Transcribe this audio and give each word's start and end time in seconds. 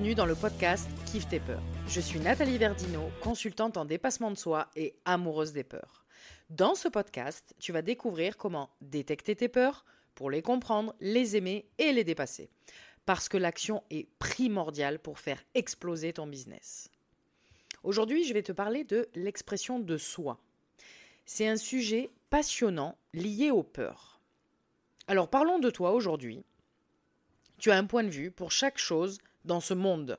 Bienvenue 0.00 0.14
dans 0.14 0.24
le 0.24 0.34
podcast 0.34 0.88
Kiffe 1.04 1.28
tes 1.28 1.40
peurs. 1.40 1.62
Je 1.86 2.00
suis 2.00 2.20
Nathalie 2.20 2.56
Verdino, 2.56 3.10
consultante 3.20 3.76
en 3.76 3.84
dépassement 3.84 4.30
de 4.30 4.36
soi 4.38 4.70
et 4.74 4.94
amoureuse 5.04 5.52
des 5.52 5.62
peurs. 5.62 6.06
Dans 6.48 6.74
ce 6.74 6.88
podcast, 6.88 7.54
tu 7.58 7.70
vas 7.70 7.82
découvrir 7.82 8.38
comment 8.38 8.70
détecter 8.80 9.36
tes 9.36 9.48
peurs 9.48 9.84
pour 10.14 10.30
les 10.30 10.40
comprendre, 10.40 10.94
les 11.02 11.36
aimer 11.36 11.68
et 11.76 11.92
les 11.92 12.02
dépasser. 12.02 12.48
Parce 13.04 13.28
que 13.28 13.36
l'action 13.36 13.82
est 13.90 14.08
primordiale 14.18 15.00
pour 15.00 15.18
faire 15.18 15.44
exploser 15.52 16.14
ton 16.14 16.26
business. 16.26 16.90
Aujourd'hui, 17.82 18.24
je 18.24 18.32
vais 18.32 18.42
te 18.42 18.52
parler 18.52 18.84
de 18.84 19.06
l'expression 19.14 19.80
de 19.80 19.98
soi. 19.98 20.40
C'est 21.26 21.46
un 21.46 21.58
sujet 21.58 22.08
passionnant 22.30 22.96
lié 23.12 23.50
aux 23.50 23.64
peurs. 23.64 24.18
Alors 25.08 25.28
parlons 25.28 25.58
de 25.58 25.68
toi 25.68 25.92
aujourd'hui. 25.92 26.42
Tu 27.58 27.70
as 27.70 27.76
un 27.76 27.84
point 27.84 28.04
de 28.04 28.08
vue 28.08 28.30
pour 28.30 28.50
chaque 28.50 28.78
chose 28.78 29.18
dans 29.44 29.60
ce 29.60 29.74
monde. 29.74 30.18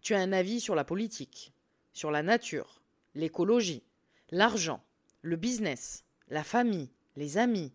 Tu 0.00 0.14
as 0.14 0.20
un 0.20 0.32
avis 0.32 0.60
sur 0.60 0.74
la 0.74 0.84
politique, 0.84 1.52
sur 1.92 2.10
la 2.10 2.22
nature, 2.22 2.80
l'écologie, 3.14 3.82
l'argent, 4.30 4.82
le 5.22 5.36
business, 5.36 6.04
la 6.28 6.44
famille, 6.44 6.90
les 7.16 7.38
amis, 7.38 7.72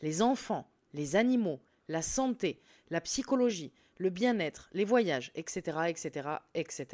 les 0.00 0.22
enfants, 0.22 0.68
les 0.92 1.16
animaux, 1.16 1.60
la 1.88 2.02
santé, 2.02 2.60
la 2.90 3.00
psychologie, 3.00 3.72
le 3.98 4.10
bien-être, 4.10 4.68
les 4.72 4.84
voyages, 4.84 5.30
etc., 5.34 5.78
etc., 5.88 6.28
etc. 6.54 6.86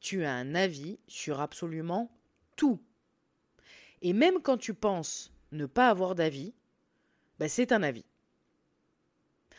Tu 0.00 0.24
as 0.24 0.32
un 0.32 0.54
avis 0.54 0.98
sur 1.08 1.40
absolument 1.40 2.10
tout. 2.56 2.80
Et 4.02 4.12
même 4.12 4.40
quand 4.42 4.58
tu 4.58 4.74
penses 4.74 5.32
ne 5.52 5.66
pas 5.66 5.88
avoir 5.88 6.14
d'avis, 6.14 6.52
ben 7.38 7.48
c'est 7.48 7.72
un 7.72 7.82
avis. 7.82 8.04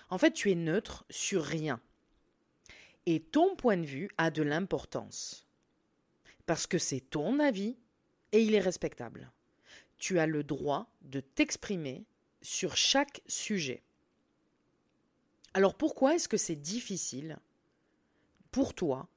En 0.09 0.17
fait, 0.17 0.31
tu 0.31 0.51
es 0.51 0.55
neutre 0.55 1.05
sur 1.09 1.43
rien. 1.43 1.81
Et 3.05 3.19
ton 3.19 3.55
point 3.55 3.77
de 3.77 3.85
vue 3.85 4.09
a 4.17 4.31
de 4.31 4.41
l'importance. 4.41 5.47
Parce 6.45 6.67
que 6.67 6.77
c'est 6.77 7.01
ton 7.01 7.39
avis 7.39 7.77
et 8.31 8.41
il 8.41 8.55
est 8.55 8.59
respectable. 8.59 9.31
Tu 9.97 10.19
as 10.19 10.27
le 10.27 10.43
droit 10.43 10.89
de 11.01 11.19
t'exprimer 11.19 12.05
sur 12.41 12.75
chaque 12.75 13.21
sujet. 13.27 13.81
Alors 15.53 15.75
pourquoi 15.75 16.15
est-ce 16.15 16.27
que 16.27 16.37
c'est 16.37 16.55
difficile 16.55 17.39
pour 18.51 18.73
toi 18.73 19.07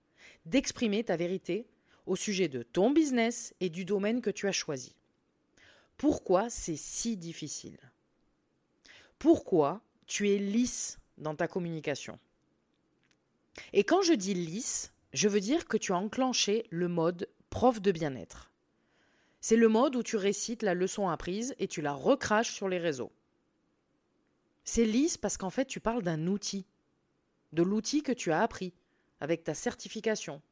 d'exprimer 0.46 1.04
ta 1.04 1.16
vérité 1.16 1.66
au 2.06 2.16
sujet 2.16 2.48
de 2.48 2.62
ton 2.62 2.90
business 2.90 3.54
et 3.60 3.70
du 3.70 3.84
domaine 3.84 4.22
que 4.22 4.30
tu 4.30 4.46
as 4.46 4.52
choisi? 4.52 4.94
Pourquoi 5.96 6.48
c'est 6.48 6.76
si 6.76 7.16
difficile? 7.16 7.78
Pourquoi 9.18 9.82
tu 10.06 10.30
es 10.30 10.38
lisse 10.38 10.98
dans 11.18 11.34
ta 11.34 11.48
communication? 11.48 12.18
Et 13.72 13.84
quand 13.84 14.02
je 14.02 14.12
dis 14.12 14.34
lisse, 14.34 14.92
je 15.12 15.28
veux 15.28 15.40
dire 15.40 15.66
que 15.66 15.76
tu 15.76 15.92
as 15.92 15.96
enclenché 15.96 16.66
le 16.70 16.88
mode 16.88 17.28
prof 17.50 17.80
de 17.80 17.92
bien-être. 17.92 18.50
C'est 19.40 19.56
le 19.56 19.68
mode 19.68 19.96
où 19.96 20.02
tu 20.02 20.16
récites 20.16 20.62
la 20.62 20.74
leçon 20.74 21.08
apprise 21.08 21.54
et 21.58 21.68
tu 21.68 21.80
la 21.80 21.92
recraches 21.92 22.52
sur 22.52 22.68
les 22.68 22.78
réseaux. 22.78 23.12
C'est 24.64 24.84
lisse 24.84 25.16
parce 25.16 25.36
qu'en 25.36 25.50
fait 25.50 25.64
tu 25.64 25.80
parles 25.80 26.02
d'un 26.02 26.26
outil, 26.26 26.66
de 27.52 27.62
l'outil 27.62 28.02
que 28.02 28.12
tu 28.12 28.32
as 28.32 28.42
appris 28.42 28.74
avec 29.20 29.44
ta 29.44 29.54
certification. 29.54 30.42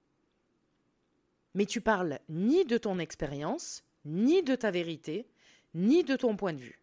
Mais 1.54 1.66
tu 1.66 1.80
parles 1.80 2.18
ni 2.28 2.64
de 2.64 2.78
ton 2.78 2.98
expérience, 2.98 3.84
ni 4.04 4.42
de 4.42 4.54
ta 4.54 4.70
vérité, 4.70 5.28
ni 5.74 6.04
de 6.04 6.16
ton 6.16 6.36
point 6.36 6.52
de 6.52 6.60
vue. 6.60 6.80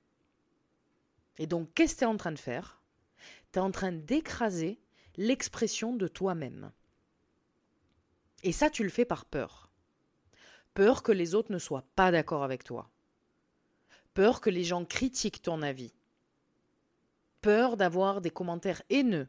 Et 1.38 1.48
donc 1.48 1.74
qu'est-ce 1.74 1.96
que 1.96 2.00
tu 2.00 2.04
es 2.04 2.08
en 2.08 2.18
train 2.18 2.32
de 2.32 2.40
faire? 2.40 2.82
Tu 3.52 3.60
es 3.60 3.62
en 3.62 3.72
train 3.72 3.92
d'écraser 3.92 4.80
l'expression 5.18 5.96
de 5.96 6.08
toi-même. 6.08 6.72
Et 8.44 8.52
ça, 8.52 8.70
tu 8.70 8.84
le 8.84 8.90
fais 8.90 9.06
par 9.06 9.26
peur. 9.26 9.70
Peur 10.74 11.04
que 11.04 11.12
les 11.12 11.36
autres 11.36 11.52
ne 11.52 11.60
soient 11.60 11.86
pas 11.96 12.12
d'accord 12.12 12.44
avec 12.44 12.64
toi. 12.64 12.90
Peur 14.14 14.42
que 14.42 14.50
les 14.50 14.64
gens 14.64 14.86
critiquent 14.86 15.42
ton 15.42 15.62
avis. 15.62 15.94
Peur 17.42 17.78
d'avoir 17.78 18.22
des 18.22 18.32
commentaires 18.32 18.82
haineux. 18.90 19.28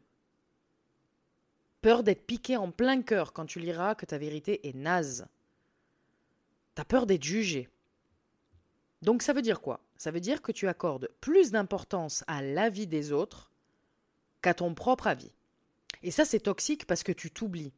Peur 1.82 2.02
d'être 2.02 2.26
piqué 2.26 2.56
en 2.56 2.70
plein 2.70 3.02
cœur 3.02 3.32
quand 3.32 3.46
tu 3.46 3.60
liras 3.60 3.94
que 3.94 4.06
ta 4.06 4.18
vérité 4.18 4.66
est 4.68 4.74
naze. 4.74 5.26
T'as 6.74 6.84
peur 6.84 7.06
d'être 7.06 7.22
jugé. 7.22 7.68
Donc 9.02 9.22
ça 9.22 9.34
veut 9.34 9.42
dire 9.42 9.60
quoi? 9.60 9.80
Ça 9.96 10.10
veut 10.10 10.20
dire 10.20 10.40
que 10.40 10.50
tu 10.50 10.66
accordes 10.66 11.10
plus 11.20 11.50
d'importance 11.50 12.24
à 12.26 12.40
l'avis 12.42 12.86
des 12.86 13.12
autres 13.12 13.50
qu'à 14.40 14.54
ton 14.54 14.74
propre 14.74 15.06
avis. 15.06 15.30
Et 16.04 16.10
ça, 16.10 16.26
c'est 16.26 16.40
toxique 16.40 16.86
parce 16.86 17.02
que 17.02 17.12
tu 17.12 17.30
t'oublies. 17.30 17.72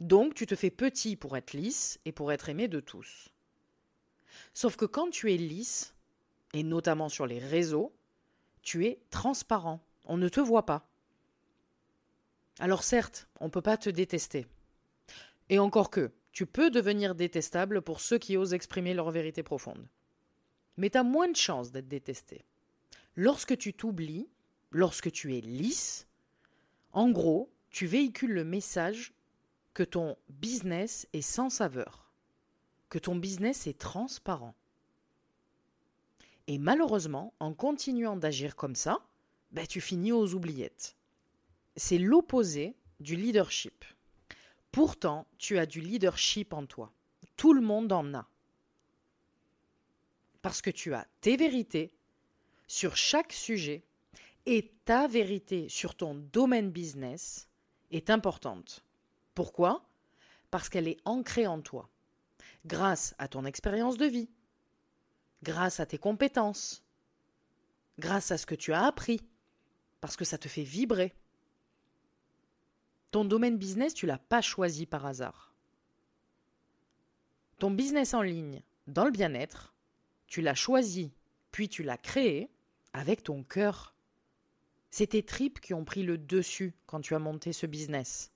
Donc, 0.00 0.34
tu 0.34 0.46
te 0.46 0.54
fais 0.54 0.70
petit 0.70 1.16
pour 1.16 1.34
être 1.34 1.54
lisse 1.54 1.98
et 2.04 2.12
pour 2.12 2.30
être 2.30 2.50
aimé 2.50 2.68
de 2.68 2.78
tous. 2.78 3.30
Sauf 4.52 4.76
que 4.76 4.84
quand 4.84 5.08
tu 5.08 5.32
es 5.32 5.38
lisse, 5.38 5.94
et 6.52 6.62
notamment 6.62 7.08
sur 7.08 7.26
les 7.26 7.38
réseaux, 7.38 7.94
tu 8.60 8.84
es 8.84 9.00
transparent. 9.08 9.80
On 10.04 10.18
ne 10.18 10.28
te 10.28 10.40
voit 10.40 10.66
pas. 10.66 10.90
Alors 12.58 12.82
certes, 12.82 13.28
on 13.40 13.46
ne 13.46 13.50
peut 13.50 13.62
pas 13.62 13.78
te 13.78 13.88
détester. 13.88 14.46
Et 15.48 15.58
encore 15.58 15.88
que, 15.88 16.12
tu 16.32 16.44
peux 16.44 16.70
devenir 16.70 17.14
détestable 17.14 17.80
pour 17.80 18.00
ceux 18.00 18.18
qui 18.18 18.36
osent 18.36 18.52
exprimer 18.52 18.92
leur 18.92 19.10
vérité 19.10 19.42
profonde. 19.42 19.88
Mais 20.76 20.90
tu 20.90 20.98
as 20.98 21.02
moins 21.02 21.28
de 21.28 21.36
chances 21.36 21.72
d'être 21.72 21.88
détesté. 21.88 22.44
Lorsque 23.16 23.56
tu 23.56 23.72
t'oublies, 23.72 24.28
lorsque 24.70 25.10
tu 25.10 25.34
es 25.34 25.40
lisse, 25.40 26.07
en 26.92 27.10
gros, 27.10 27.50
tu 27.70 27.86
véhicules 27.86 28.32
le 28.32 28.44
message 28.44 29.12
que 29.74 29.82
ton 29.82 30.16
business 30.28 31.06
est 31.12 31.22
sans 31.22 31.50
saveur, 31.50 32.10
que 32.88 32.98
ton 32.98 33.16
business 33.16 33.66
est 33.66 33.78
transparent. 33.78 34.54
Et 36.46 36.58
malheureusement, 36.58 37.34
en 37.40 37.52
continuant 37.52 38.16
d'agir 38.16 38.56
comme 38.56 38.74
ça, 38.74 39.06
ben, 39.52 39.66
tu 39.66 39.80
finis 39.80 40.12
aux 40.12 40.34
oubliettes. 40.34 40.96
C'est 41.76 41.98
l'opposé 41.98 42.74
du 43.00 43.16
leadership. 43.16 43.84
Pourtant, 44.72 45.26
tu 45.38 45.58
as 45.58 45.66
du 45.66 45.80
leadership 45.80 46.52
en 46.52 46.66
toi. 46.66 46.92
Tout 47.36 47.52
le 47.52 47.60
monde 47.60 47.92
en 47.92 48.14
a. 48.14 48.28
Parce 50.42 50.62
que 50.62 50.70
tu 50.70 50.94
as 50.94 51.06
tes 51.20 51.36
vérités 51.36 51.92
sur 52.66 52.96
chaque 52.96 53.32
sujet 53.32 53.84
et 54.50 54.72
ta 54.86 55.06
vérité 55.06 55.68
sur 55.68 55.94
ton 55.94 56.14
domaine 56.14 56.70
business 56.70 57.50
est 57.90 58.08
importante. 58.08 58.82
Pourquoi? 59.34 59.86
Parce 60.50 60.70
qu'elle 60.70 60.88
est 60.88 60.96
ancrée 61.04 61.46
en 61.46 61.60
toi, 61.60 61.90
grâce 62.64 63.14
à 63.18 63.28
ton 63.28 63.44
expérience 63.44 63.98
de 63.98 64.06
vie, 64.06 64.30
grâce 65.42 65.80
à 65.80 65.86
tes 65.86 65.98
compétences, 65.98 66.82
grâce 67.98 68.30
à 68.30 68.38
ce 68.38 68.46
que 68.46 68.54
tu 68.54 68.72
as 68.72 68.86
appris, 68.86 69.20
parce 70.00 70.16
que 70.16 70.24
ça 70.24 70.38
te 70.38 70.48
fait 70.48 70.62
vibrer. 70.62 71.14
Ton 73.10 73.26
domaine 73.26 73.58
business, 73.58 73.92
tu 73.92 74.06
l'as 74.06 74.16
pas 74.16 74.40
choisi 74.40 74.86
par 74.86 75.04
hasard. 75.04 75.52
Ton 77.58 77.70
business 77.70 78.14
en 78.14 78.22
ligne, 78.22 78.62
dans 78.86 79.04
le 79.04 79.10
bien-être, 79.10 79.74
tu 80.26 80.40
l'as 80.40 80.54
choisi, 80.54 81.12
puis 81.50 81.68
tu 81.68 81.82
l'as 81.82 81.98
créé 81.98 82.48
avec 82.94 83.22
ton 83.22 83.42
cœur. 83.42 83.94
C'est 84.90 85.08
tes 85.08 85.22
tripes 85.22 85.60
qui 85.60 85.74
ont 85.74 85.84
pris 85.84 86.02
le 86.02 86.18
dessus 86.18 86.74
quand 86.86 87.00
tu 87.00 87.14
as 87.14 87.18
monté 87.18 87.52
ce 87.52 87.66
business. 87.66 88.32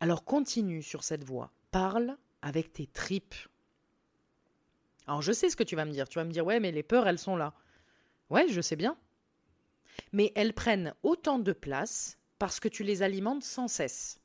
Alors 0.00 0.24
continue 0.24 0.82
sur 0.82 1.04
cette 1.04 1.24
voie. 1.24 1.52
Parle 1.70 2.16
avec 2.42 2.72
tes 2.72 2.86
tripes. 2.86 3.34
Alors 5.06 5.22
je 5.22 5.32
sais 5.32 5.50
ce 5.50 5.56
que 5.56 5.62
tu 5.62 5.76
vas 5.76 5.84
me 5.84 5.92
dire. 5.92 6.08
Tu 6.08 6.18
vas 6.18 6.24
me 6.24 6.32
dire, 6.32 6.44
ouais, 6.44 6.60
mais 6.60 6.72
les 6.72 6.82
peurs, 6.82 7.06
elles 7.06 7.18
sont 7.18 7.36
là. 7.36 7.54
Ouais, 8.30 8.48
je 8.48 8.60
sais 8.60 8.76
bien. 8.76 8.96
Mais 10.12 10.32
elles 10.34 10.52
prennent 10.52 10.94
autant 11.02 11.38
de 11.38 11.52
place 11.52 12.18
parce 12.38 12.60
que 12.60 12.68
tu 12.68 12.82
les 12.82 13.02
alimentes 13.02 13.44
sans 13.44 13.68
cesse. 13.68 14.20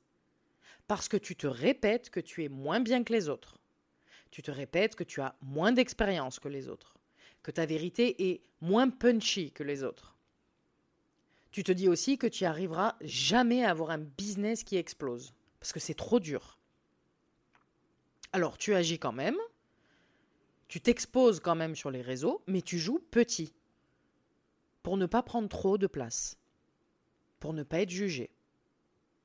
Parce 0.88 1.08
que 1.08 1.18
tu 1.18 1.36
te 1.36 1.48
répètes 1.48 2.10
que 2.10 2.20
tu 2.20 2.44
es 2.44 2.50
moins 2.50 2.80
bien 2.80 3.04
que 3.04 3.14
les 3.14 3.30
autres. 3.30 3.58
Tu 4.32 4.42
te 4.42 4.52
répètes 4.52 4.96
que 4.96 5.04
tu 5.04 5.22
as 5.22 5.36
moins 5.42 5.72
d'expérience 5.72 6.40
que 6.40 6.50
les 6.50 6.68
autres. 6.68 6.98
Que 7.44 7.52
ta 7.52 7.66
vérité 7.66 8.32
est 8.32 8.42
moins 8.60 8.90
punchy 8.90 9.52
que 9.52 9.64
les 9.64 9.84
autres. 9.84 10.11
Tu 11.52 11.64
te 11.64 11.72
dis 11.72 11.90
aussi 11.90 12.18
que 12.18 12.28
tu 12.28 12.46
arriveras 12.46 12.96
jamais 13.02 13.64
à 13.64 13.72
avoir 13.72 13.90
un 13.90 13.98
business 13.98 14.64
qui 14.64 14.78
explose, 14.78 15.34
parce 15.60 15.74
que 15.74 15.80
c'est 15.80 15.94
trop 15.94 16.20
dur. 16.20 16.58
Alors 18.32 18.58
tu 18.58 18.74
agis 18.74 19.00
quand 19.00 19.12
même, 19.12 19.38
tu 20.70 20.80
t'exposes 20.80 21.42
quand 21.42 21.56
même 21.56 21.76
sur 21.76 21.92
les 21.92 22.02
réseaux, 22.02 22.42
mais 22.48 22.62
tu 22.62 22.80
joues 22.80 23.00
petit, 23.12 23.54
pour 24.84 24.96
ne 24.96 25.06
pas 25.06 25.22
prendre 25.22 25.50
trop 25.50 25.78
de 25.78 25.88
place, 25.88 26.38
pour 27.40 27.54
ne 27.54 27.64
pas 27.64 27.82
être 27.82 27.90
jugé, 27.90 28.32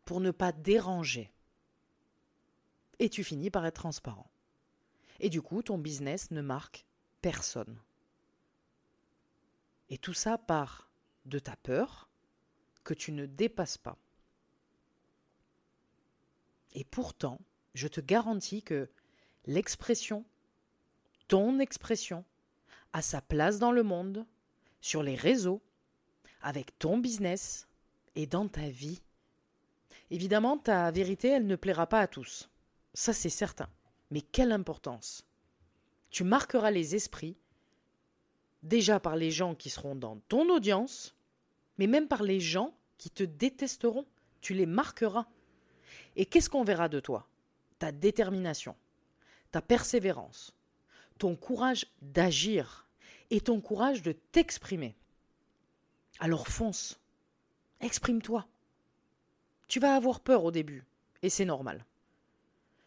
pour 0.04 0.20
ne 0.20 0.32
pas 0.32 0.50
déranger. 0.50 1.32
Et 2.98 3.08
tu 3.08 3.22
finis 3.22 3.50
par 3.50 3.64
être 3.64 3.76
transparent. 3.76 4.30
Et 5.20 5.28
du 5.28 5.42
coup, 5.42 5.62
ton 5.62 5.78
business 5.78 6.30
ne 6.30 6.40
marque 6.40 6.86
personne. 7.22 7.80
Et 9.88 9.98
tout 9.98 10.14
ça 10.14 10.38
part 10.38 10.90
de 11.26 11.38
ta 11.38 11.56
peur, 11.56 12.05
que 12.86 12.94
tu 12.94 13.12
ne 13.12 13.26
dépasses 13.26 13.76
pas. 13.76 13.98
Et 16.72 16.84
pourtant, 16.84 17.40
je 17.74 17.88
te 17.88 18.00
garantis 18.00 18.62
que 18.62 18.88
l'expression, 19.44 20.24
ton 21.26 21.58
expression, 21.58 22.24
a 22.92 23.02
sa 23.02 23.20
place 23.20 23.58
dans 23.58 23.72
le 23.72 23.82
monde, 23.82 24.24
sur 24.80 25.02
les 25.02 25.16
réseaux, 25.16 25.60
avec 26.40 26.78
ton 26.78 26.96
business 26.96 27.66
et 28.14 28.26
dans 28.26 28.46
ta 28.46 28.68
vie. 28.68 29.02
Évidemment, 30.10 30.56
ta 30.56 30.90
vérité, 30.92 31.28
elle 31.28 31.46
ne 31.46 31.56
plaira 31.56 31.88
pas 31.88 32.00
à 32.00 32.06
tous. 32.06 32.48
Ça, 32.94 33.12
c'est 33.12 33.28
certain. 33.28 33.68
Mais 34.12 34.20
quelle 34.20 34.52
importance 34.52 35.26
Tu 36.10 36.22
marqueras 36.22 36.70
les 36.70 36.94
esprits, 36.94 37.36
déjà 38.62 39.00
par 39.00 39.16
les 39.16 39.32
gens 39.32 39.56
qui 39.56 39.70
seront 39.70 39.96
dans 39.96 40.20
ton 40.28 40.48
audience, 40.50 41.15
mais 41.78 41.86
même 41.86 42.08
par 42.08 42.22
les 42.22 42.40
gens 42.40 42.74
qui 42.98 43.10
te 43.10 43.22
détesteront. 43.22 44.06
Tu 44.40 44.54
les 44.54 44.66
marqueras. 44.66 45.26
Et 46.14 46.26
qu'est-ce 46.26 46.48
qu'on 46.48 46.64
verra 46.64 46.88
de 46.88 47.00
toi? 47.00 47.28
Ta 47.78 47.92
détermination, 47.92 48.76
ta 49.50 49.60
persévérance, 49.60 50.54
ton 51.18 51.36
courage 51.36 51.86
d'agir 52.00 52.86
et 53.30 53.40
ton 53.40 53.60
courage 53.60 54.02
de 54.02 54.12
t'exprimer. 54.12 54.96
Alors 56.20 56.48
fonce, 56.48 57.00
exprime-toi. 57.80 58.46
Tu 59.68 59.80
vas 59.80 59.96
avoir 59.96 60.20
peur 60.20 60.44
au 60.44 60.50
début, 60.50 60.84
et 61.22 61.28
c'est 61.28 61.44
normal. 61.44 61.84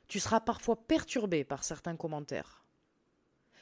Tu 0.07 0.19
seras 0.19 0.39
parfois 0.39 0.75
perturbé 0.88 1.44
par 1.44 1.63
certains 1.63 1.95
commentaires. 1.95 2.63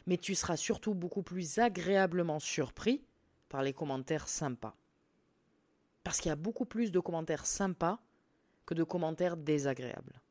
Mais 0.06 0.18
tu 0.18 0.36
seras 0.36 0.56
surtout 0.56 0.94
beaucoup 0.94 1.24
plus 1.24 1.58
agréablement 1.58 2.40
surpris 2.40 3.04
par 3.50 3.64
les 3.64 3.74
commentaires 3.74 4.30
sympas. 4.30 4.76
Parce 6.08 6.22
qu'il 6.22 6.30
y 6.30 6.32
a 6.32 6.38
beaucoup 6.38 6.64
plus 6.64 6.94
de 6.94 7.02
commentaires 7.02 7.46
sympas 7.46 8.00
que 8.66 8.74
de 8.74 8.86
commentaires 8.86 9.36
désagréables. 9.36 10.22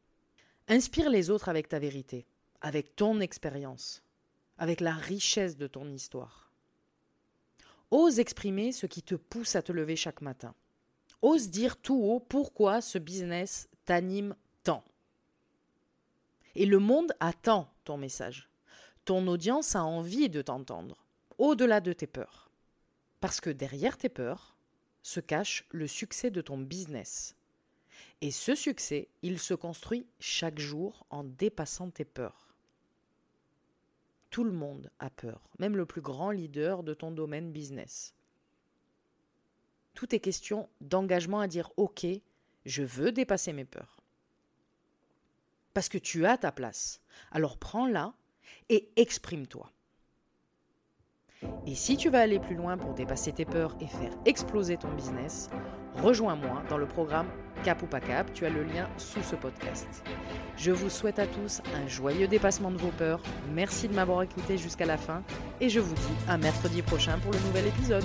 Inspire 0.69 1.11
les 1.11 1.29
autres 1.29 1.51
avec 1.51 1.69
ta 1.69 1.79
vérité, 1.79 2.27
avec 2.63 2.97
ton 2.97 3.21
expérience, 3.21 4.03
avec 4.57 4.81
la 4.81 4.95
richesse 4.95 5.59
de 5.59 5.67
ton 5.67 5.87
histoire. 5.91 6.51
Ose 7.91 8.21
exprimer 8.21 8.73
ce 8.73 8.87
qui 8.87 9.03
te 9.03 9.17
pousse 9.17 9.55
à 9.55 9.61
te 9.61 9.71
lever 9.71 9.97
chaque 9.97 10.23
matin. 10.23 10.55
Ose 11.21 11.51
dire 11.51 11.77
tout 11.77 12.01
haut 12.03 12.21
pourquoi 12.21 12.81
ce 12.81 12.97
business 12.97 13.69
t'anime 13.85 14.35
tant. 14.63 14.83
Et 16.55 16.65
le 16.65 16.79
monde 16.79 17.13
attend 17.21 17.71
ton 17.85 17.99
message. 17.99 18.49
Ton 19.05 19.27
audience 19.27 19.77
a 19.77 19.85
envie 19.85 20.31
de 20.31 20.41
t'entendre, 20.41 21.05
au-delà 21.37 21.83
de 21.83 21.93
tes 21.93 22.07
peurs. 22.07 22.51
Parce 23.21 23.43
que 23.43 23.51
derrière 23.51 23.99
tes 23.99 24.09
peurs 24.09 24.56
se 25.07 25.21
cache 25.21 25.65
le 25.71 25.87
succès 25.87 26.33
de 26.33 26.41
ton 26.41 26.59
business. 26.59 27.37
Et 28.23 28.33
ce 28.33 28.57
succès, 28.57 29.09
il 29.23 29.39
se 29.39 29.55
construit 29.55 30.05
chaque 30.19 30.59
jour 30.59 31.07
en 31.11 31.23
dépassant 31.23 31.91
tes 31.91 32.05
peurs. 32.05 32.57
Tout 34.31 34.43
le 34.43 34.51
monde 34.51 34.91
a 34.99 35.09
peur, 35.09 35.49
même 35.61 35.77
le 35.77 35.87
plus 35.87 36.01
grand 36.01 36.33
leader 36.33 36.83
de 36.83 36.93
ton 36.93 37.13
domaine 37.13 37.53
business. 37.53 38.17
Tout 39.95 40.13
est 40.13 40.19
question 40.19 40.69
d'engagement 40.81 41.39
à 41.39 41.47
dire 41.47 41.71
OK, 41.77 42.05
je 42.65 42.83
veux 42.83 43.13
dépasser 43.13 43.53
mes 43.53 43.65
peurs. 43.65 44.03
Parce 45.73 45.89
que 45.89 45.99
tu 45.99 46.27
as 46.27 46.37
ta 46.37 46.51
place. 46.51 47.01
Alors 47.31 47.59
prends-la 47.59 48.13
et 48.71 48.91
exprime-toi. 48.97 49.71
Et 51.67 51.75
si 51.75 51.97
tu 51.97 52.09
veux 52.09 52.19
aller 52.19 52.39
plus 52.39 52.55
loin 52.55 52.77
pour 52.77 52.95
dépasser 52.95 53.33
tes 53.33 53.45
peurs 53.45 53.77
et 53.81 53.87
faire 53.87 54.13
exploser 54.25 54.77
ton 54.77 54.89
business, 54.89 55.51
rejoins-moi 56.03 56.63
dans 56.69 56.79
le 56.79 56.87
programme 56.87 57.27
Cap 57.65 57.83
ou 57.83 57.87
pas 57.87 58.01
Cap, 58.01 58.33
tu 58.33 58.47
as 58.47 58.51
le 58.51 58.63
lien 58.63 58.89
sous 58.97 59.23
ce 59.23 59.35
podcast. 59.35 60.05
Je 60.57 60.71
vous 60.71 60.91
souhaite 60.91 61.19
à 61.19 61.27
tous 61.27 61.63
un 61.75 61.87
joyeux 61.89 62.29
dépassement 62.29 62.71
de 62.71 62.79
vos 62.79 62.91
peurs, 62.91 63.23
merci 63.53 63.89
de 63.89 63.95
m'avoir 63.95 64.23
écouté 64.23 64.59
jusqu'à 64.59 64.87
la 64.87 64.97
fin 64.97 65.23
et 65.61 65.69
je 65.69 65.81
vous 65.81 65.95
dis 65.95 66.17
à 66.29 66.39
mercredi 66.39 66.83
prochain 66.83 67.19
pour 67.19 67.33
le 67.33 67.39
nouvel 67.41 67.67
épisode. 67.67 68.05